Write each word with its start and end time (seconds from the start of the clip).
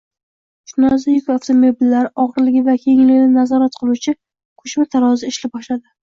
Chinozda 0.69 1.11
yuk 1.17 1.27
avtomobillari 1.33 2.09
og‘irligi 2.23 2.63
va 2.69 2.73
kengligini 2.85 3.27
nazorat 3.33 3.77
qiluvchi 3.81 4.13
ko‘chma 4.63 4.87
tarozi 4.97 5.31
ish 5.35 5.39
boshladi 5.59 5.93